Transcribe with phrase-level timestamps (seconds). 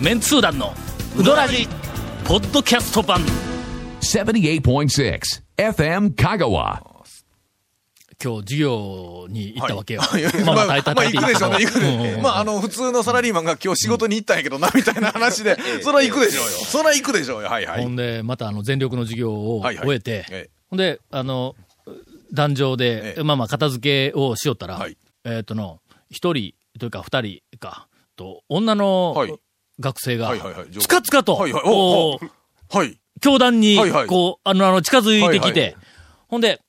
[0.00, 0.74] メンツー団の
[1.18, 1.66] ウドラジ
[2.26, 3.20] ポッドキャスト版。
[4.02, 5.20] 78.6
[5.56, 6.80] FM Kagawa.
[8.22, 10.22] 今日授業に行ったわけよ、はい。
[10.44, 11.82] まあまあまあ、行くでしょうね、行くう。
[11.82, 12.02] んうんうん。
[12.16, 12.20] で。
[12.22, 16.50] まあ、あの、普通のサラリーマンが今日仕事に行ったんやけどな、みたいな話で、そら行くでしょうよ。
[16.50, 17.48] そら行くでしょうよ。
[17.48, 17.82] はいはい。
[17.82, 19.86] ほんでまたあの全力の授業をはいはい。
[19.86, 20.00] 終え。
[20.00, 20.50] て、え。
[20.68, 21.56] ほんであの
[22.32, 23.22] 壇上で、ええ。
[23.22, 24.96] まあまあ片付けをしよったら、はい。
[25.24, 29.34] えっ、との一人というか二人かと女のはい
[29.80, 30.32] 学生が、
[30.78, 32.76] つかつかと、こう。
[32.76, 32.98] はい。
[33.20, 35.76] 教団に、こう、あの、あの、近づいてきて、
[36.28, 36.60] ほんで、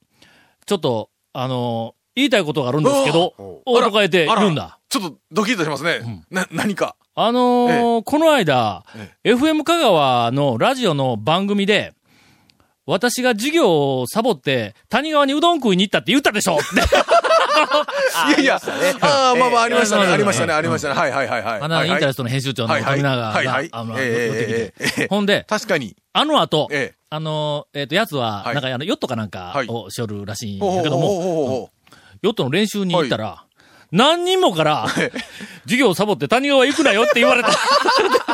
[0.65, 3.33] ちょっと、あの、言いたいことがあるんですけど、
[3.65, 4.79] おとかえてんだ。
[4.89, 6.23] ちょっとドキッとしますね。
[6.31, 6.95] な、何か。
[7.13, 8.83] あのーこの間、
[9.23, 11.93] え FM 香川のラジオの番組で、
[12.85, 16.63] 私が授業をサボって、谷川にうどん食いに行ったって言ったでしょって。
[18.29, 18.61] いやいや、
[19.01, 20.93] ああ、まあまあ、ありましたね、ええありましたね、ありましたね。
[20.95, 21.61] はいはいはいはい。
[21.61, 23.69] あの、インタレストの編集長の富永が、はいはい。
[23.71, 25.95] あの、ええほんで、確かに。
[26.13, 26.97] あの後、ええ。
[27.09, 28.53] あの、えっ、と、やつは、はい。
[28.55, 29.67] なんか、あの、ヨットかなんかはい。
[29.67, 31.71] をしょるらしいんほうほうやけども、
[32.21, 33.43] ヨットの練習に行ったら、
[33.91, 34.87] 何人もから、
[35.63, 37.49] 授業をサボって谷川行くなよって言われた。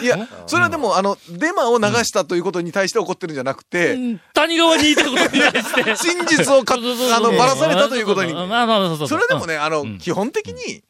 [0.00, 3.98] ういや、それはでも、あの、デマを流したということに対して怒ってるんじゃなくて、
[4.34, 5.96] 谷川にいたことに対して。
[5.96, 8.32] 真実をか、あの、ばらされたということに。
[8.34, 10.82] まあまあまあ、それでもね、あのん、基本的に、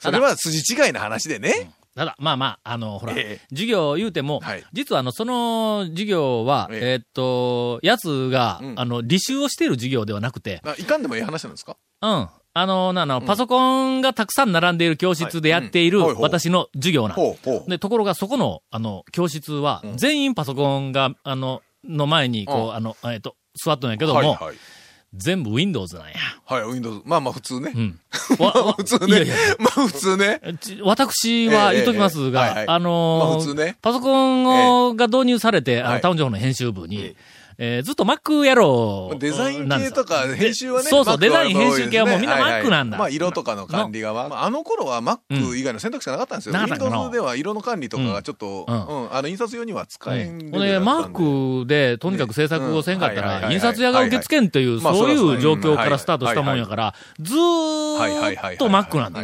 [0.00, 1.72] それは筋違いな話でね。
[1.96, 3.46] ただ、まあまあ、あの、ほら、ええ。
[3.50, 4.64] 授業言うても、はい。
[4.72, 7.02] 実はあの、その授業は、ええ。
[7.02, 8.74] ーっと、やつが、うん。
[8.76, 11.76] あの、履修をしている授業ではなくて、あいかんでもいい話なんですか？
[12.02, 12.28] うん。
[12.54, 17.16] あの、なの、パソコンがたくさん並んでいる教室でやっている私の授業な。
[17.68, 24.56] で、ところがそこの、あの、教室は、うん全員パソコンが、あの、の前に、こう、うんあの、えっと、座っとんやけども、はいはい。
[25.14, 26.14] 全部 Windows なんや。
[26.44, 27.00] はい、Windows。
[27.06, 27.78] まあまあ普通ねう。
[27.78, 28.00] ん。
[28.38, 29.36] わわ普通いやいねや。
[29.58, 30.40] まあ普通ね。
[30.60, 37.16] ち私は言っときますが、あのーまあ普通ねパソコンをが導入されて、あの、はいタウン情報の編集部に、え
[37.60, 39.18] えーずっと Mac やろう。
[39.18, 40.88] デザイン系とか編集はね。
[40.88, 42.96] そうそう、デザイン編集系はもうみんな Mac なんだ。
[42.96, 46.52] まあ色とかの管理が、まああの頃は Mac 以外の選択肢がなかったんですよ。
[46.52, 50.78] なかったかな Windows では色の管理とかがちょっと、ううんん、あの印刷用には使えんほんで。
[50.78, 55.90] Mac でとにかく制作をせんかったら、印刷屋が受け付けんという、まあそういうう状況かうん。
[55.90, 59.22] らスタートしたもんやから、ずーっと Mac なんだ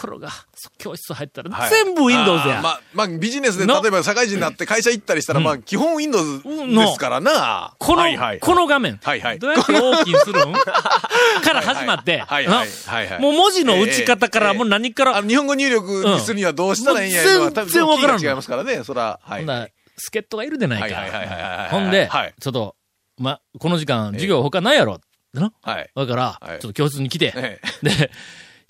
[0.00, 0.30] ところが、
[0.78, 1.50] 教室入ったはい。
[1.50, 2.60] ら全部 Windows や。
[2.62, 7.74] まあ、まあビジネスでの例えば社会人になって会社行ったりしたら、まあ基本 Windows ですからな。
[7.78, 8.04] この、
[8.40, 9.38] この画面、はいはい。
[9.38, 10.52] どうやって大きにするん？
[10.54, 13.20] から始まって、はいはい。
[13.20, 17.14] もう文字の打ち方から、ええもう何から、日本語入力にするにはどうしたらいいん。
[17.14, 18.20] や全然わからん。
[18.20, 19.20] 違いますからね、そら。
[19.22, 19.40] はい。
[19.40, 19.68] ほんなら
[19.98, 21.68] 助っ人がいるでないか。
[21.70, 22.34] ほんで、はい。
[22.40, 22.74] ちょっと、
[23.18, 24.98] ま、この時間、授業他ないやろ？
[25.34, 25.52] な。
[25.62, 25.90] はい。
[25.94, 26.58] だから、はい。
[26.60, 27.60] ちょっと教室に来て、え。
[27.82, 28.10] で、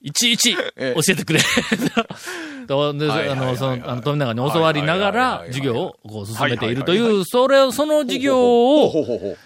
[0.02, 0.94] いちいち教え。
[1.10, 1.40] えてくれ。
[2.66, 9.36] とで、あの、その、あの、富永に教わりながら授業をこう進めているとはいう、それを、その授業を、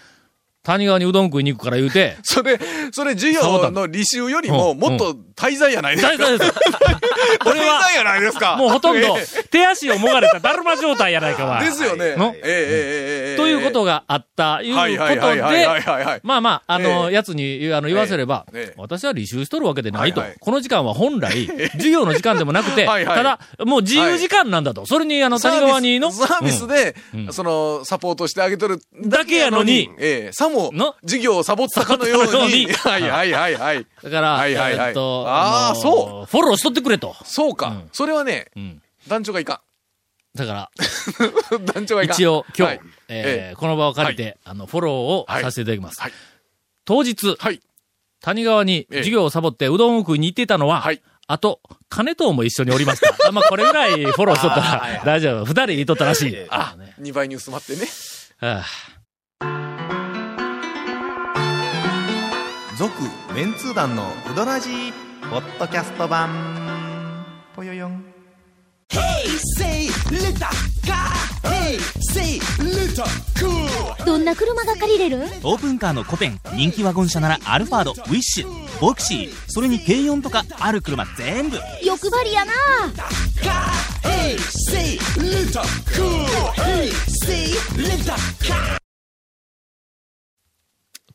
[0.65, 2.17] 谷川にうどん食いに行くから言うて。
[2.23, 2.59] それ、
[2.91, 6.13] それ授業の履修よりも、もっと滞在やないですか？
[6.13, 6.51] 滞在です。
[6.51, 8.55] 滞在やないですか？
[8.57, 9.17] もうほとんど、
[9.51, 11.63] 手足をもがれただるま状態やないかは。
[11.63, 12.15] ですよね。
[12.15, 12.33] の？
[12.43, 14.87] ええということがあった、いうこと
[15.51, 15.67] で、
[16.23, 18.45] まあまあ、あの、やつにあの言わせれば、
[18.77, 20.23] 私は履修しとるわけでないと。
[20.39, 24.85] この時間は本来、 授業の時間でもなくて、ただ、もう自由時間なんだと。
[24.85, 26.11] それに、あの、谷川にの。
[26.11, 26.95] サービスで、
[27.31, 33.87] その、サポートしてあげとるだけやのに、え、さもの、授業をサボったかのようサボったかのように、にはいはいはいはい。
[34.03, 37.15] だから、はいはいはいえっと、あーのそフォローしとってくれと。
[37.23, 37.67] そうか。
[37.67, 38.81] うんそれはね、うん。
[39.07, 39.61] 団長がいか
[40.35, 41.65] だから、ん。
[41.73, 42.15] 団長がいかん。
[42.15, 46.01] 一応、今日、はいえーこの場を借りて、あの、フォローをさせていただきます。
[46.01, 46.11] はい
[46.85, 47.61] 当日、はい。
[48.21, 51.01] 谷川に授業をサボってうどんを食いに行ってたのは、はい。
[51.27, 53.27] あと、金藤も一緒におりました。
[53.27, 55.45] あ まあ、これぐらいフォローしとったら大丈夫。
[55.45, 56.37] 二人いとったらしい。
[56.49, 57.87] あね、2倍に薄まってね。
[58.39, 58.63] は
[62.77, 62.91] 続
[63.33, 64.93] メンツー団のウドラジー
[65.29, 67.25] ポッドキャスト版
[67.55, 68.03] ぽよよん
[69.57, 70.33] Say little
[70.83, 71.11] car.
[71.43, 71.79] Hey,
[72.13, 73.03] say little
[73.39, 74.05] cool.
[74.05, 75.23] どんな車が借りれる？
[75.43, 82.51] オープンカーのコペン人気ワゴン車ならアルファードウィッシュボクシーそれに軽4とかある車全部欲張りやな
[83.41, 83.71] Car.
[84.03, 84.37] Hey,
[84.71, 85.61] say little
[85.95, 86.25] cool.
[86.63, 86.89] Hey,
[87.25, 88.77] say little car.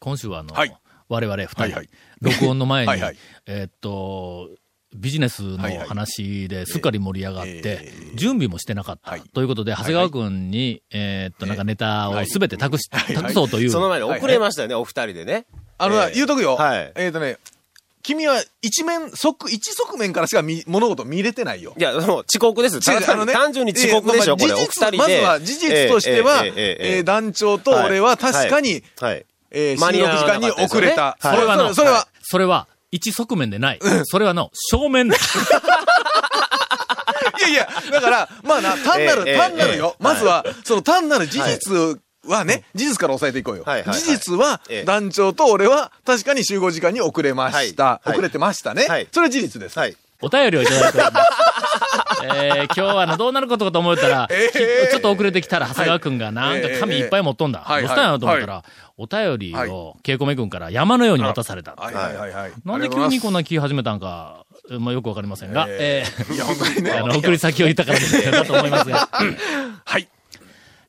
[0.01, 0.77] 今週はあの、はい
[1.11, 1.89] 我々二人、はいはい
[2.23, 3.17] 録音の前に、 はいはい
[3.47, 4.51] えーっと、
[4.95, 9.13] ビジネスの話ですっかり盛り上がって、えー準備もしてなかった。
[9.13, 13.71] はいということで、長谷川君に、えーっと、なんかネタをはいすべて託し、はい託そうという。
[13.71, 15.47] その前に遅れましたよね、お二人でね。
[15.79, 16.57] あの言うとくよ。
[16.57, 17.39] はいえっとね、
[18.03, 21.75] 君は一面、側、一側面からしか見物事見れてないよ。
[21.79, 22.81] いや、もう遅刻です。
[22.81, 24.55] ただ単に単純に遅刻でしょ、これ。
[24.55, 24.97] お二人で。
[24.99, 29.25] まずは事実としては、ええ団長と俺は確かに、はい。
[29.51, 31.17] えー収録時間に遅れた。
[31.21, 33.81] それはの、それは、それは、一側面でない。
[34.05, 35.17] それはの、正面だ。
[37.39, 39.97] いやいや、だから、まあな、単なる、ええ単なるよ。
[39.99, 43.97] ええまずは、その単なる事実はね、事実から抑えていこうよはいはいは。
[43.97, 47.85] い事実はええ、団長と俺は確かに集合時間に遅れました。
[47.85, 49.09] はいはい遅れてましたねはい。
[49.13, 49.75] それは事実です。
[50.21, 50.29] はい。
[50.29, 51.51] お便りをいただいております。
[52.23, 57.61] えー、 今日はあの、どうなることかと思ったら、ええきちょっと遅れてきたら、長谷川くんがなんか紙いっぱい持っとんだ。
[57.61, 58.65] はいどうしたんやろと思ったら、
[58.97, 61.73] お便りを、ケイコメ君から山のように渡された。
[61.73, 62.53] はいはいはいはい。
[62.65, 64.45] なんで急にこんな気始めたんか、
[64.79, 66.91] まあよくわかりませんが、えいや、本当にね。
[66.93, 69.09] ー、 あの、送り先を言ったからですだと思いますが。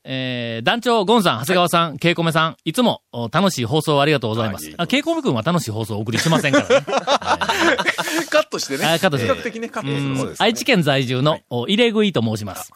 [0.04, 0.14] はい。
[0.14, 4.72] えー、団長、ゴンさん、長谷川さん、ケイコメさん、いつもお楽しい放送ありがとうございます。
[4.76, 6.86] あ、ケイコメ君は楽しい放送をお送りしませんからね。
[8.30, 8.84] カットしてね。
[8.84, 10.34] あカットして比較的ね、カットうんする。
[10.38, 12.72] 愛知県在住の、お入れ食いと申します。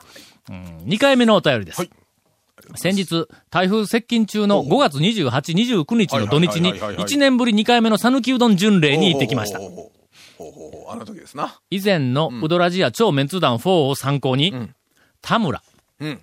[0.49, 1.81] うん、2回目のお便りです。
[1.81, 1.91] はい
[2.75, 11.61] 先日、台風接近中の5月28、29日の土日に、はいはいはいはいはい1年ぶり2回目の讃岐うどん巡礼に行ってきましたあの時ですな。
[11.71, 14.75] 以前のうどらじや超メンツ団4を参考に、ん
[15.21, 15.63] 田村、
[16.01, 16.21] うん。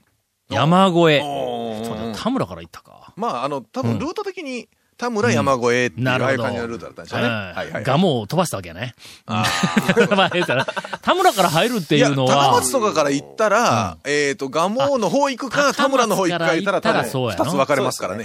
[0.50, 3.14] 山越え、田村から行ったか。
[3.16, 4.68] まあ、あの、多分ルート的に、
[4.98, 6.44] 田村山越えっていう、なるほど。
[6.44, 7.28] ああいう感じのルートだったんでしょうね。
[7.28, 7.84] はいはいはい。
[7.84, 8.94] ガモを飛ばしたわけやね。
[9.26, 9.46] あ
[10.16, 10.68] まあ、言うたら、
[11.02, 17.44] 田村から入るっていうの高は、松とかから行ったら、えっと、蒲生の方行くか、あ田村の方行くか行ったらそうやな。
[17.44, 18.24] 二つ分かれますからね。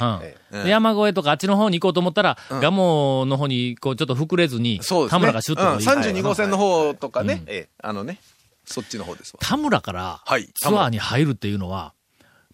[0.66, 4.80] 山越えとかあっちの方に行こうと思ったら、ガモの方にこうちょっと膨れずに。
[5.08, 7.68] 田村がシュッと行く32号線の方とかね、ええ。
[7.82, 8.20] あのね、
[8.64, 9.40] そっちの方ですわ。
[9.42, 10.48] 田村からはい。
[10.54, 11.94] ツアーに入るっていうのは、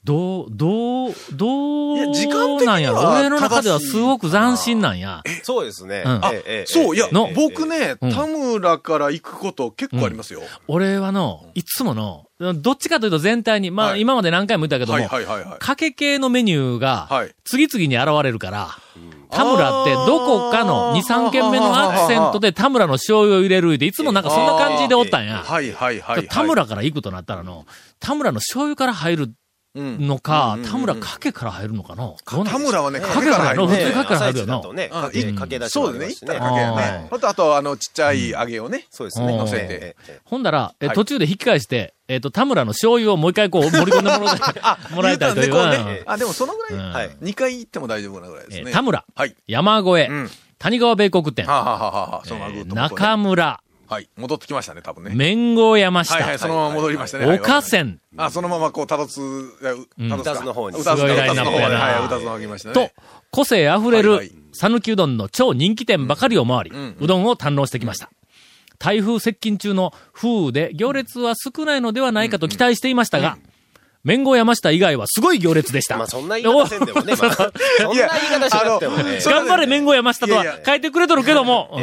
[0.04, 2.98] どう、どう、どいや時間なんやろ？
[3.10, 5.22] 俺の中ではすごく斬新なんや。
[5.42, 6.02] そうですね。
[6.04, 6.12] うん。
[6.16, 6.66] ええええ。
[6.66, 8.12] そう、いやの、僕ね、うん。
[8.12, 10.42] 田村から行くこと結構ありますよ。
[10.68, 14.02] 俺はの、いつもの、どっちかというと全体に、まあはい。
[14.02, 15.58] 今まで何回も言ったけども、はいはいはいはい。
[15.58, 18.68] かけ系のメニューがはい、次々に現れるから、
[19.30, 25.38] 田村ってどこかの2、3軒目のアクセントで田村の醤油を入れるって、いつもなんかそんな感じでおったんや。
[25.38, 26.28] はいはいはいはい。
[26.28, 27.64] 田村から行くとなったらの、
[28.00, 29.34] 田村の醤油から入るうん
[29.74, 32.12] のか田村かけから入るのかな？
[32.44, 34.62] 田村はね、かかけから入る普通ねかけから入るよな。
[34.62, 36.34] そうですね、行ったりますしね。
[36.34, 37.08] らかけやね。
[37.10, 37.14] あ。
[37.14, 38.86] あと、あと、あの、ちっちゃい揚げをね。
[38.90, 39.32] そうですね。
[39.32, 39.38] うん。
[39.38, 39.74] 乗せええて。
[39.74, 40.94] ええほんだら、えはい。
[40.94, 44.50] 途中で引き返して、えっと、田村の醤油をもう一回こう盛り込んでもらいた
[44.90, 46.02] いもらいたいという。
[46.06, 46.92] あ、でもそのぐらい、うん。
[46.92, 47.10] はい。
[47.22, 48.64] 2回行っても大丈夫なぐらいですね。
[48.68, 49.34] えー田村、はい。
[49.46, 50.30] 山越え、うん。
[50.58, 53.60] 谷川米国店、中村、
[53.94, 54.08] はい。
[54.16, 55.12] 戻ってきましたね、多分ね。
[55.14, 57.26] 麺後山下、はいはい、そのまま戻りましたね。
[57.26, 59.20] はい岡線、あ、そのままこう、たどつ、
[60.08, 60.80] たどつの方に。
[60.80, 61.76] 歌津すごいラインナップやな。
[61.76, 62.74] はい、歌津の方に来ましたね。
[62.74, 62.90] と、
[63.30, 66.96] 個性あふれるはいはい、讃岐うどんの超人気店ばかりを回り、ん。
[66.98, 68.10] うどんを堪能してきました。
[68.80, 73.38] 台風接近中の風雨で行列は少ないのではないかと期待していましたが、
[74.04, 75.96] 麺後山下以外はすごい行列でした。
[75.96, 77.52] まあそんな言い方せんでもね、 まあそんな
[77.88, 79.18] 言い方しなくてもね。
[79.22, 81.80] 頑張れ麺後山下とは書いてくれとるけども、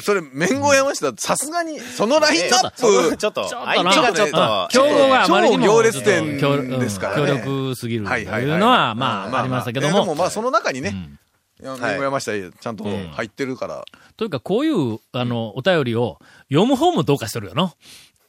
[0.00, 2.70] それ、麺後山下、さすがに、そのラインナッ
[3.10, 4.68] プ、ちょっと、ちょっと相な手がちょっと、うん。
[4.70, 6.38] 競合があまりにも、超行列店
[6.78, 7.22] ですからね。
[7.22, 11.18] うん強力すぎるとはいうのは、まあ、ありましたけども、えでもまあ、その中にね、ん
[11.62, 12.76] い山下、ちゃん。
[12.76, 13.84] と入ってるから、
[14.16, 16.18] というか、こういう、あの、お便りを
[16.48, 17.74] 読む方もどうかしてるよな。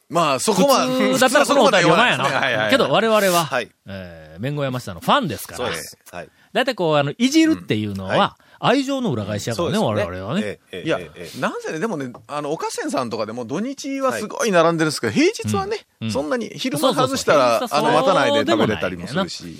[0.09, 2.67] まあ、そ普こまで、通だったらこのお便りはいはいはな。
[2.67, 2.71] い。
[2.71, 3.69] けど、我々は、はい。
[3.87, 5.57] えー、弁護山下のファンですから。
[5.57, 5.97] そうで、す。
[6.11, 6.29] はい。
[6.53, 10.59] だいたいこう、あの、いじるっていうのうんはは、愛情の裏返しやからね、我々はね。
[10.83, 10.99] いや
[11.39, 19.59] なんせね、でもね、あの、岡線さんとかでも土日はすごい並んでるんですけど、平日はねうん、そんなに昼間外したら、あの、待たないで食べれたりもするし。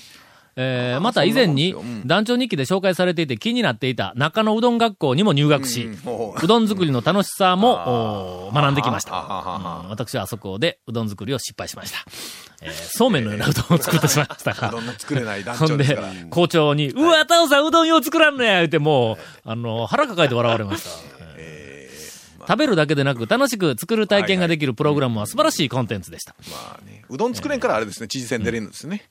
[0.59, 5.87] えー、また以前に団長日記で紹介されていて気になっていた中野うどん学校にも入学し、
[6.43, 9.11] うどん作りの楽しさも、学んできました。
[9.83, 11.99] うん私はあそこでうどん作りを失敗しました。
[12.63, 14.71] えーそうめんのようなうどんを作ってしまいましたが。
[14.71, 20.89] どんな作れない団長ですから。、校長に、うわ、タオさんうどんよう作らんねや言ってもう、あの、腹抱えて笑われました。
[22.47, 26.33] 食べるだけでなく楽しく作る体験ができるプログラムは素晴らしいコンテンツでした。
[26.49, 29.09] まあね、うどん作れんからあれですね、知事選出れるんですね。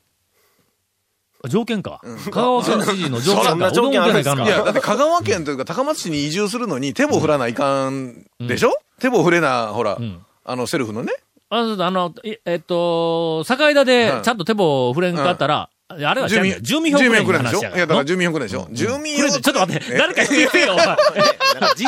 [1.48, 2.00] 条件か。
[2.30, 3.50] 香川県知事の条件か。
[3.50, 4.34] そんな条件あるんですか？
[4.34, 8.72] うどんいや、だって香川県というか高松市に移住するのに手棒振らないかんでしょ？
[9.00, 11.12] 手棒振れな、ほらん、あの、セルフのね。
[11.48, 17.58] あの、いえっと、境田でうんちゃんと手棒振れんかったら、あれは住民票住民票くれんでしょ？
[17.60, 18.66] 話やいや、だから住民票くれんでしょ？
[18.72, 20.86] 住民票ちょっと待って、誰か言ってよ、お前。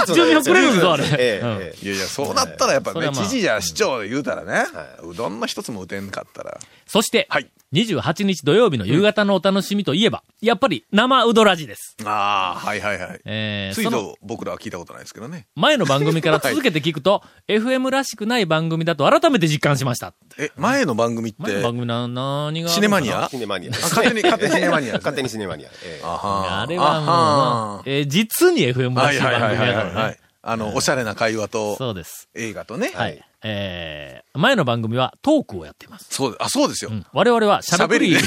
[0.07, 1.05] 住民票くれるぞ、あれ。
[1.19, 1.63] ええうん。
[1.63, 1.87] ええ。
[1.87, 4.67] いやいや、そうなったらやっぱね知事や市長言うたらね、
[5.03, 6.61] うどんの一つも打てんかったら。
[6.87, 7.49] そして、はい。
[7.75, 11.97] 28日土曜日の夕方のお楽しみといえば、やっぱり生うどらじです。
[12.05, 13.21] ああ、はいはいはい。
[13.27, 15.47] えーそのついぞ僕らは聞いたことないですけどね。
[15.55, 20.15] 前の番組から続けて聞くと、 FM らしくない番組だと改めて実感しました。
[20.39, 22.69] え、前の番組って前の、番組な、何が。
[22.71, 23.29] シネマニア？
[23.31, 23.71] シネマニア。
[23.71, 25.69] あ勝手に、勝手にシネマニア 勝手にシネマニア。
[25.69, 30.19] ええあはあれはもうな、えー実に FM らしい番組やからね。
[30.51, 32.29] あの、おしゃれな会話とそうです。
[32.35, 32.91] 映画とね。
[32.95, 33.23] はい。
[33.43, 36.07] えー、前の番組はトークをやっています。
[36.11, 36.95] そう、あ、そうですよう。
[36.95, 38.17] ん我々はしゃべくり。
[38.19, 38.27] し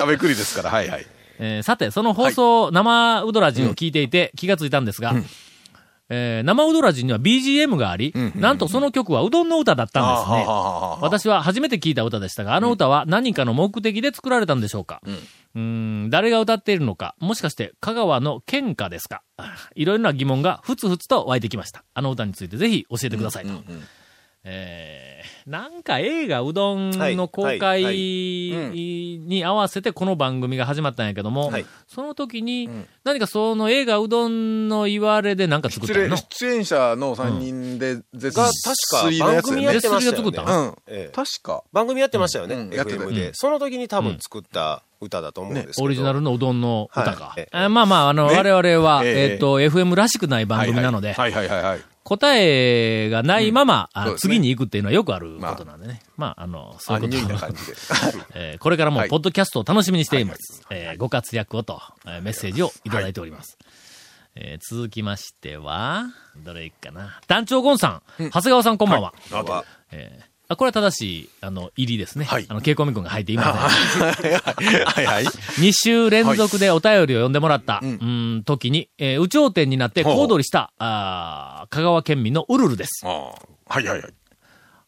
[0.00, 1.06] ゃべくりですから、はいはい。
[1.38, 5.14] えーさて、その放送、生うどらじを聞いていて気がついたんですが、
[6.10, 10.44] えー生うどらじには BGM があり、なんとその曲はうどんの歌だったんですね。
[11.00, 15.00] 私は初めて聞いた歌でしたが、あの歌は何かの目的で作られたんでしょうか、
[15.54, 19.22] うーん、誰が歌っているのか、もしかして香川の県歌ですか？
[19.74, 21.84] いろいろな疑問がふつふつと湧いてきました。
[21.94, 23.52] あの歌についてぜひ教えてくださいと。
[24.46, 32.68] えー、なんか映画うどんの公開に合わせてこの番組が始まったんやけども、はいその時に
[33.04, 40.42] 何かその映画うどんの言われでなんか作っ出演たの出演者の3人で絶が、確か、番組やってましたよね。
[40.42, 40.74] うん。
[40.88, 41.62] ええ確か。
[41.72, 43.30] 番組やってましたよね、うんやってた FM で。
[43.34, 45.84] その時に多分作った歌だと思うんですけど。
[45.84, 47.24] オリジナルのうどんの歌か。
[47.26, 51.80] はいえあまあまあ、あの、ね我々は、えええっ、と、FM らしくない番組なので、はいはいはいはいはい。
[52.04, 56.02] 答えがないまま、うですね次に行くっていうのはよくあることなんでね。
[56.18, 57.72] まあ、あの、そういうことな感じで。
[58.34, 60.62] えーこれからもはいポッドキャストを楽しみにしています。
[60.70, 63.58] えーご活躍をと、えーメッセージをいただいております。
[64.34, 66.04] えー続きましては、
[66.36, 67.20] どれいくかな。
[67.26, 69.14] 団長ゴンさん、長谷川さんこんばんは。
[69.32, 72.26] あとえーあ、これは正しい、あの、入りですね。
[72.26, 74.02] はいあの、ケイコミ君が入っていません。
[74.02, 75.24] はいはい。
[75.24, 83.02] 2週連続でお便りを読んでもらった、うーん、時に、えー、有頂天になって小躍りした、あー香川県民のウルルです。
[83.04, 83.32] ああ。
[83.66, 84.14] はいはいはい。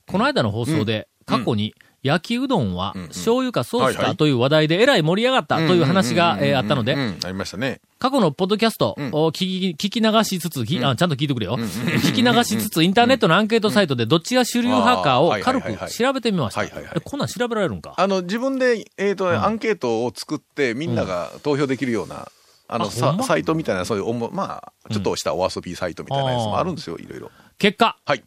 [0.06, 1.74] この間の放送で、過去に、
[2.06, 7.80] 焼きうどんは、醤油かソースかという話題でえらい盛り上がったという話が、えーあったので、うん、ありましたね。
[7.98, 11.58] 過去のポッドキャストを聞き聞き流しつつ、きあちゃんと聞いてくれよ。
[11.58, 17.00] 聞き流しつつ、インターネットのアンケートサイトでどっちが主流派かを軽く調べてみました。
[17.00, 17.94] こんなん調べられるんか？
[17.96, 22.30] あの、自分で、えっ、と、アンケートを作って、みんなが投票できるような、
[22.68, 27.30] あの、サイトみたいな、そういうおも、まあ、ちょっとしたお遊びサイトみたいなやつもあるんですよ、いろいろ。
[27.58, 28.22] 結果、はい。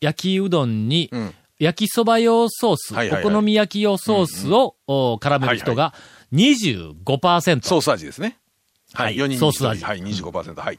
[0.00, 1.34] 焼きうどんに、うん。
[1.58, 5.94] 焼きそば用ソース、はいはいはいお好み焼き用ソースを、お絡める人が
[6.32, 7.62] 25%。
[7.62, 8.38] ソース味ですね。
[8.92, 10.54] はい4人にソース味はい、25%。
[10.54, 10.78] はい。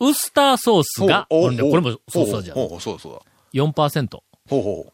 [0.00, 3.20] ウスターソースが、これもソース味やほうほうそうそうだ。
[3.54, 4.08] 4%。
[4.48, 4.92] ほうほう。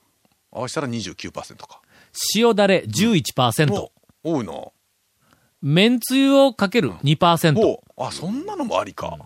[0.51, 1.83] 合わせたら29%か。
[2.37, 3.73] 塩だれ11%。
[3.75, 3.91] お
[4.23, 4.53] 多いな。
[5.61, 7.55] めんつゆをかける2%。
[7.57, 8.03] ほう。
[8.03, 9.19] あ、そんなのもありか。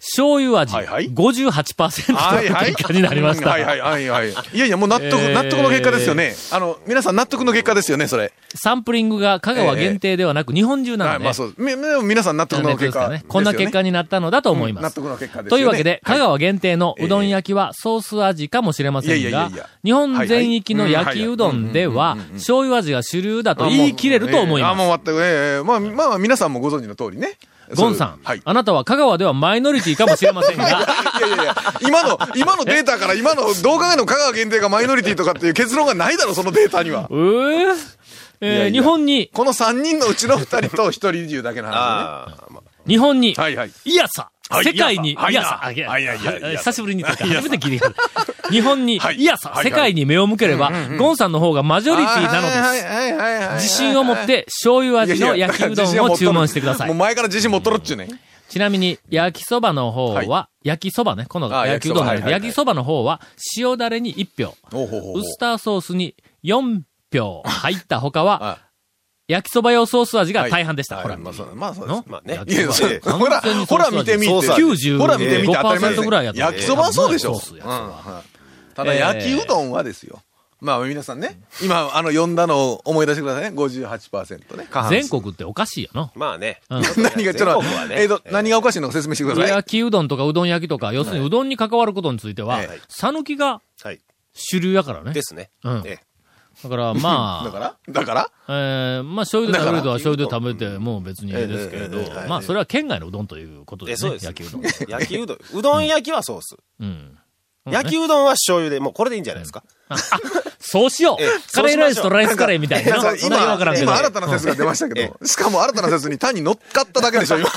[0.00, 2.70] 醤油味はいはい58%はいはい。
[2.70, 3.50] の結果になりました。
[3.50, 4.30] はいはいはいはい。
[4.54, 6.34] いやいや、もう納得、えー納得の結果ですよね。
[6.52, 8.32] あの、皆さん納得の結果ですよね、それ。
[8.54, 11.54] サンプリングが香川限定ではなく日本中なはい、ので、まあそう。
[11.58, 13.24] み皆さん納得の結果ね。
[13.28, 14.84] こんな結果になったのだと思います。
[14.84, 15.50] 納得の結果です。
[15.50, 19.50] というわけで、香はい川限定のうどん焼きはソース味かもしれませんが
[19.84, 24.88] 日本全域の焼きうどんでは、醤油味が主流だと言い切れると思いあ、ます。
[24.88, 27.36] もう全く、ええまあ、まあ、皆さんもご存知の通りね。
[27.74, 28.42] ゴンさん、はい。
[28.44, 37.08] あなたは香川ではマイノリティかもしれませんが、 いやいやいや、今の、今のデータから今の動画の香川限定がマイノリティとかっていう結論がないだろ、そのデータには。
[37.10, 37.76] えー
[38.42, 43.34] えーいやいや日本に、この3人のうちの2人と1人言うだけの話ああ、まあ日本に、ね。
[43.36, 43.72] はいはい。
[43.84, 47.86] いやさ、はい世界に、はいいやいはいはいはいはい久しぶりにというか、初めて聞いて。
[48.50, 49.16] 日本に、はい。
[49.16, 52.48] いやさ、はい世界に目を向ければ、ゴンさんの方がマジョリティなの
[53.54, 53.64] です。
[53.66, 56.88] 自信を持って醤油味の焼きうどんを注文してください。
[56.88, 58.08] もう前から自信持っとるっちゅうね。
[58.48, 63.20] ちなみに、焼きそばの方は、は焼きそばね、このあ焼きうどんなんで焼きそばの方は、
[63.56, 64.56] 塩だれに1票、
[65.14, 66.80] ウスターソースに4
[67.14, 68.58] 票入った他は、あ
[69.30, 70.96] 焼きそば用ソース味が大半でした。
[70.96, 71.16] ほら。
[71.16, 72.04] まあそう、まあそうですの？
[72.08, 72.36] まあね
[73.02, 74.32] ほら、ほら見てみて。
[74.32, 77.34] 95%ほら見てみて当たり前ですねぐらいやった焼きそばはそうでしょ。
[77.34, 77.40] う
[78.74, 80.20] ただ、焼きうどんはですよ。
[80.60, 83.56] まあ皆さんね、今、あの、読んだのを思い出してくださいね。
[83.56, 84.68] 58%ね。
[84.90, 86.10] 全国っておかしいよな。
[86.14, 86.60] まあね。
[86.68, 89.48] うん 何が、ちょっとえっと、何がおかしいのか説明してください。
[89.48, 94.00] 焼きうどんとかうどん焼きとか、要するにうどんに関わることについてははい、さぬきがはい。
[94.34, 95.12] 主流やからね。
[95.12, 95.50] ですね。
[95.64, 96.09] うんええ
[96.62, 97.76] だから まあ、だから？
[97.88, 98.30] だから？
[98.48, 104.36] えー、まあ醤油で食べるとは醤油で食べても別にいいですけれどええええええ、まあそれは県外のうどんということですねえそうで。
[104.36, 104.44] す。
[104.44, 104.62] 焼きうどん。
[104.90, 105.38] 焼きうどん。
[105.58, 106.56] うどん焼きはソース。
[106.80, 107.16] うん。
[107.70, 109.62] 焼きうどんは醤油で、もうこれでいいんじゃないですか？
[110.60, 112.90] そうしようええカレーライスとライスカレーみたいな。
[112.90, 117.48] いやそうそんなにわからんけど今、新たな説が出ましたけど、しかも新たな説に単に乗っかっただけでしょ、今。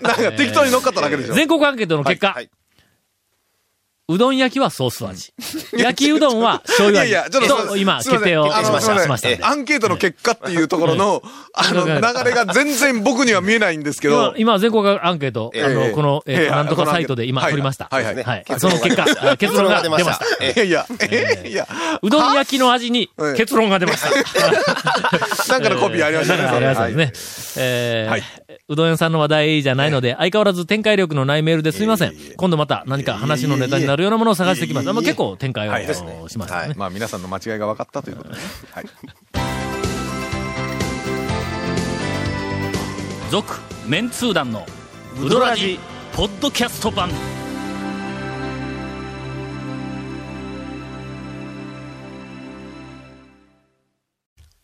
[0.00, 1.34] なんか適当に乗っかっただけでしょ。
[1.34, 2.50] 全国アンケートの結果、はい。
[4.06, 5.32] うどん焼きはソース味。
[5.72, 7.10] 焼きうどんは醤油味。
[7.10, 9.02] いやいやちょっとと今、決定をしました。
[9.02, 9.48] しました。
[9.48, 11.22] アンケートの結果っていうところの、
[11.54, 17.88] あの、ええ流れが全然僕には見えないんですけ今ど、、今全国アンケート、あええの、この、えなんとかサイトで今はい取りました。
[17.90, 18.44] はいはいはい。
[18.58, 20.20] その結果、あ結論が出ました。
[20.42, 21.66] えいやいや、えいや、
[22.02, 24.10] うどん焼きの味にええ結論が出ました。
[25.50, 26.42] なんかのコピーありましたね。
[26.42, 27.12] ありましたね。
[27.56, 28.22] えーはい
[28.68, 32.14] うどん屋さんの話題じゃないので、相変わらず展開力のないメールですみません。
[32.36, 34.88] 今度また何か話のネタになるようなものを探してきます。
[34.92, 36.74] 結構展開をしましたね。
[36.76, 38.40] まあ皆さんの間違いが分かったということでね。
[38.72, 38.84] はい。
[43.30, 43.54] 続、
[43.86, 44.64] メンツー団の
[45.20, 45.78] ウドラジ、
[46.14, 47.10] ポッドキャスト版。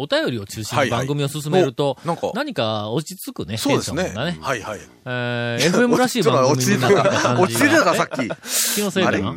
[0.01, 4.05] お便りを中心に番組を進めると、はいはいか何か落ち着くね、そうですね。
[4.05, 4.39] ね。
[4.41, 4.81] はいはい。
[5.05, 8.09] えー FM らしい番組になった感じ 落ち着いてたか、さっ。
[8.09, 8.17] き。
[8.75, 9.35] 気のせいかな。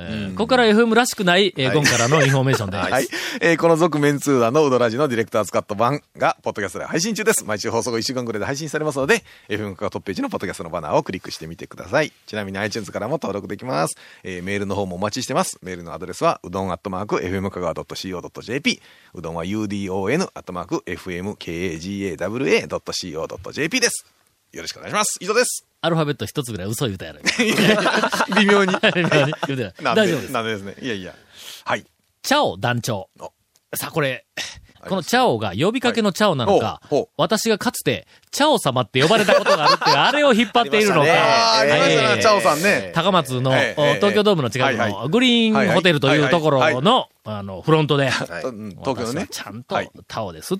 [0.00, 2.76] えーここから FM らしくない、えーゴンからのインフォメーションで。
[2.78, 3.08] はい。
[3.40, 7.44] えーこの続メンツーダのウドラジのディレクターズカット版が、ポッドキャストで配信中です。
[7.44, 12.12] 毎週放送後1週間くらいで配信されますので、FM カがトップページのポッドキャストのバナーをクリックしてみてください。
[12.26, 13.96] ちなみに iTunes からも登録できます。
[14.24, 15.58] えーメールの方もお待ちしてます。
[15.62, 18.80] メールのアドレスは、うどんアットマーク、FM 香川 .co.jp。
[19.14, 24.06] うどんは udon アットマーク、fmkagawa.co.jp です。
[24.52, 25.18] よろしくお願いします。
[25.20, 25.69] 以上です。
[25.82, 27.20] アルファベット一つぐらい嘘言うたやろ。
[28.36, 28.72] 微妙に。
[28.92, 30.32] 言うたやろなん大丈夫です。
[30.32, 30.74] なんでですね。
[30.80, 31.14] いやいや。
[31.64, 31.84] はい。
[32.22, 33.08] チャオ団長。
[33.18, 33.32] お。
[33.74, 34.26] さあ、これ、
[34.88, 37.08] このチャオが呼びかけのチャオなのか、ほうほう。
[37.18, 42.92] 私がかつて、チャオ様って呼ばれたことがあるっていう、 あれを引っ張っているのか、ありましたね、えーチャオさんね。
[42.94, 48.10] 高松の、東京ドームの近くはいはのグリーンホテルというところの、あの、フロントで、
[48.44, 49.28] うん東京のね。
[49.30, 49.90] ちゃんとはい。
[50.08, 50.58] タオですっ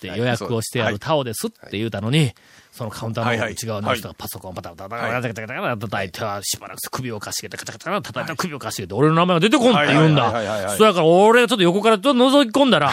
[0.00, 2.34] て予約をしてあるタオですって言うたのに、
[2.72, 10.74] そのカウンターの内側の人がパソコンパタパタパタパタパタパタパタ叩いて、しばらく首をかしげて、カチャカチャ叩いて首をかしげて、俺の名前が出てこんって言うんだ。
[10.74, 12.92] いそやから俺がちょっと横からちょっと覗き込んだら、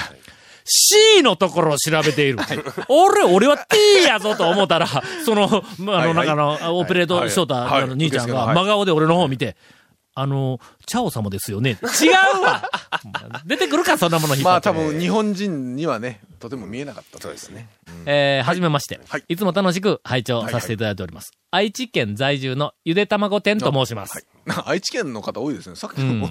[0.66, 2.40] C のところを調べている。
[2.90, 4.88] 俺、俺は T やぞと思ったら、
[5.24, 7.84] その、まああの、中の、オペレートショータはい。
[7.84, 9.56] ーの兄ちゃんが、真顔で俺の方を見て、
[10.14, 11.78] あの、チャオ様ですよね。
[12.02, 12.70] 違うわ。
[13.46, 14.70] 出てくるか、そんなもの引っ張って。
[14.72, 17.68] まあ多分日本人にはね、とても見えなかったそうですね。
[18.06, 19.36] えー、はじめまして、はいい。
[19.36, 21.32] つも楽しく拝聴させていただいております。
[21.52, 24.14] 愛知県在住のゆで卵店と申します。
[24.14, 24.64] はい。
[24.66, 25.76] 愛知県の方多いですね。
[25.76, 26.30] さっきのも。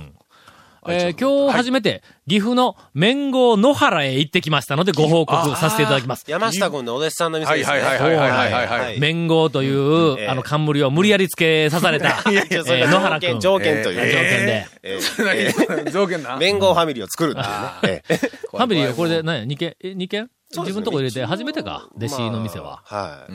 [0.86, 6.24] うんえー今日初めて、岐阜の麺号野原へ行ってきましたのでご報告させていただきます。
[6.28, 7.78] 山下君のお弟子さんの店はいですね。
[7.78, 8.80] はいはいはいはいはいはい。
[8.80, 13.40] はい麺号という、ええあの、冠を無理やり付けさされた、え いやそれー野原君。
[13.40, 13.96] 条件という。
[13.96, 14.10] 条件
[14.46, 14.66] で。
[14.82, 16.36] えーえー条件な。
[16.38, 18.02] 弁護ファミリーを作るっていうね。
[18.08, 19.76] えーファミリーはこれで何や、2軒？
[19.82, 20.28] え、2軒？
[20.50, 22.82] 自分のとこ入れて初めてか、弟子の店は。
[22.90, 23.32] まあはい。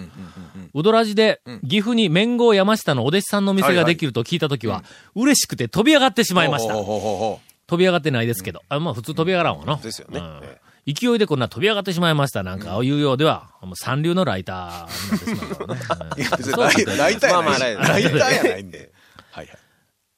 [0.73, 4.83] うどらじで、岐阜に麺号山下のお弟子さんの店ができると聞いたときは、
[5.15, 7.39] 嬉しくて飛び上がってしまいました飛
[7.77, 8.61] び上がってないですけど。
[8.69, 9.75] あまあ普通飛び上がらんわな。
[9.77, 16.97] ですよねうんえ勢いでこんな飛び上がってしまいましたなんか、いうようでは、もう三流のライターになってしまうからね。
[16.97, 17.61] ライターやないし。
[17.61, 18.91] ライライターやないんで。
[19.31, 19.57] はいはい。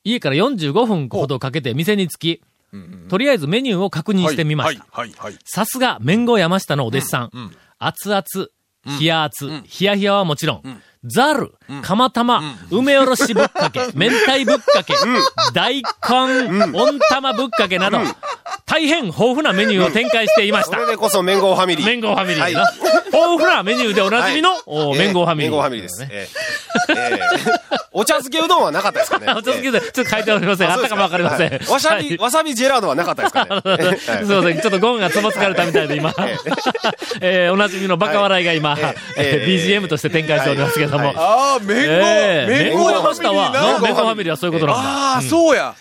[0.06, 2.42] 家から45分ほどかけて店に着き、
[3.10, 4.86] とりあえずメニューを確認してみました。
[5.46, 7.52] さすが、麺後山下のお弟子さん。
[7.80, 8.24] 熱々、
[9.00, 14.94] 冷や熱、冷や冷やはもちろん、ザル、釜玉、梅おろしぶっかけ、明太ぶっかけ、
[15.54, 18.00] 大根、温玉ぶっかけなど、
[18.66, 20.78] 大変豊富なメニューを展開していました。
[20.78, 20.82] そ。
[20.82, 21.86] れでこそ麺号ファミリー。
[21.86, 22.66] 麺号ファミリー豊
[23.12, 24.52] 富なメニューでおなじみの、
[24.98, 25.52] 麺号ファミリー。
[25.52, 26.63] 麺号ファミリーです。
[27.92, 29.28] お茶漬けうどんはなかったですかね。
[29.34, 30.72] お茶漬けで、ちょっと書いておりません。
[30.72, 31.50] あったかもわかりません。
[31.50, 33.52] はいわさび、はいわさびジェラードはなかったですかね。
[33.52, 33.62] は
[33.94, 34.60] いすいません。
[34.62, 36.14] ちょっとゴンがつぼつかれたみたいで今、
[37.22, 38.78] え ーおなじみのバカ笑いが今、
[39.18, 41.08] BGM として展開しておりますけども。
[41.08, 42.80] はいああ、麺えー号。
[42.80, 44.90] 麺号山下は、なメンゴファミリーはそういうことなんだ。
[44.90, 45.74] ああ、そうや。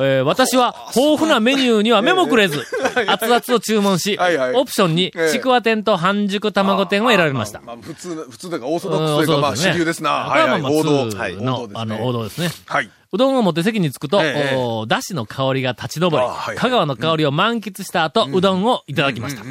[0.00, 2.64] えー私は豊富なメニューには目もくれず、
[3.06, 4.18] 熱々を注文し、
[4.54, 7.60] オプションにええちくわ天と半熟卵天を選びました。
[7.60, 10.10] まあ普通、普通というかオーソドックスというか、まあ主流ですな。
[10.10, 10.62] はいはい。
[10.62, 11.16] 王道。
[11.16, 12.50] はいの、あの、王道ですね。
[12.66, 12.90] はい。
[13.10, 16.16] うどんを持って席に着くと、ええおだしの香りが立ち上り、
[16.56, 19.42] 香川の香りを満喫した後、うどんをいただきました。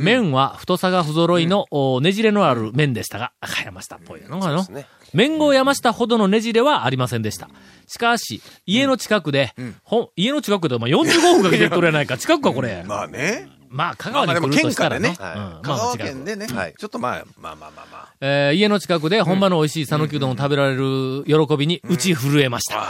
[0.00, 4.64] 麺は太さが不揃いの、おねじれのある麺でしたが、赤山下っぽいのかな。
[4.66, 7.48] ね麺号山下ほどのねじれはありませんでした。
[7.86, 12.84] しかし、家の近くで、ほん家の近くで、まあ、45分かけて取れないか、近くか、これ。
[12.86, 13.48] まあね。
[13.68, 15.14] まあ、香川に来るとしたらね。
[15.16, 16.74] 香川県でねはい。
[16.76, 18.08] ちょっとまあ、まあまあまあまあ。
[18.20, 22.82] えー家の近くで本場の美味しい讃岐うどんを食べられる喜びに打ち震えました。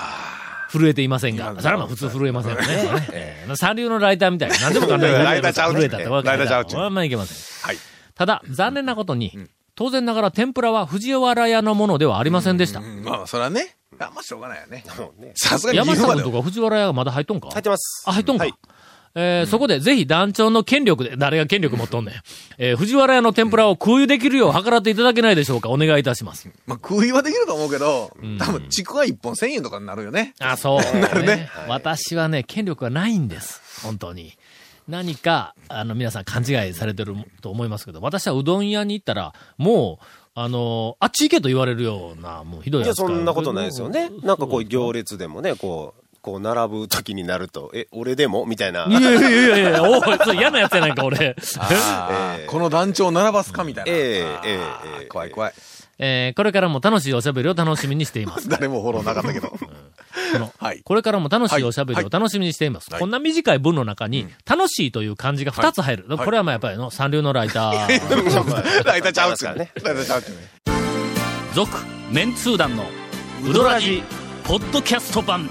[0.71, 2.67] 震えていませんが、それはまあ普通震えませんよね。
[3.13, 4.57] えー三流のライターみたいな。
[4.61, 7.67] 何でもかんないライターちゃうね震えたってわかるライターちゃうあんまいけません。
[7.67, 7.77] はい。
[8.15, 9.37] ただ、残念なことに、
[9.75, 12.81] 当然ながら天ぷらは藤原屋のものではありませんでした。
[12.81, 13.77] うんまあ、それはね。
[13.99, 14.85] あんましょうがないよね。
[15.35, 16.31] さすがに山下君と。
[16.31, 17.49] か藤原屋がまだ入っとんか？
[17.51, 18.05] 入ってます。
[18.07, 18.45] あ、入っとんか。
[18.45, 18.55] はい
[19.15, 22.15] えーそこでぜひ団長の権力で、誰が権力持っとんねん。
[22.59, 25.69] えー藤原屋の天ぷらを空輸できるよう計らっていただけないでしょうか？
[25.71, 26.49] お願いいたします。
[26.67, 30.35] まあ、空輸はできると思うけど、多分、ちくわ1本1000円とかになるよね。
[30.39, 30.81] あ、そう。
[31.01, 33.61] なるね私はね、権力はないんです。
[33.83, 34.33] 本当に。
[34.89, 44.11] 何か、あの、皆さん勘違いされてると思いますけど、私はうどん屋に行ったら、もう、あの、あっち行けと言われるような、もうひどいいや、扱いそんなことないですよね。
[44.23, 48.45] なんかこう、行列でもね、こう、こう、並ぶ時になると、え、俺でも？
[48.47, 48.87] みたいな。
[48.87, 51.37] いやいやいやいや、おい、それ嫌なやつやないか、俺。
[52.47, 53.93] この団長を並ばすかみたいな。
[53.93, 54.01] えーえ
[54.45, 54.59] え
[55.01, 55.53] ええ怖い怖い。
[56.03, 58.49] えーこれからも楽しいおしゃべりを楽しみにしています。
[58.49, 59.53] 誰もフォローなかったけど。
[60.59, 60.81] はい。
[60.83, 62.89] これからも楽しいおしゃべりを楽しみにしています。
[62.93, 66.05] はいこんな短い文の中に、楽しいという漢字が2つ入る。
[66.09, 68.85] はいこれはまあやっぱりの、三流のライター。
[68.85, 70.51] ライターちゃうっすよね ライターちゃうっすよね。
[71.55, 71.71] 続、
[72.11, 72.87] メンツー団の、
[73.49, 74.03] ウドラジ、
[74.45, 75.51] ポッドキャスト版。